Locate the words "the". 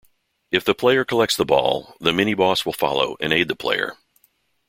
0.65-0.73, 1.35-1.45, 1.99-2.09, 3.49-3.55